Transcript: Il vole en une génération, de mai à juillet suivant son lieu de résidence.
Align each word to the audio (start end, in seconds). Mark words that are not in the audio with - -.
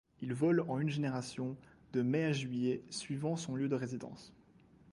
Il 0.23 0.33
vole 0.33 0.61
en 0.67 0.79
une 0.79 0.89
génération, 0.89 1.55
de 1.93 2.01
mai 2.01 2.23
à 2.25 2.33
juillet 2.33 2.81
suivant 2.89 3.35
son 3.35 3.55
lieu 3.55 3.69
de 3.69 3.75
résidence. 3.75 4.33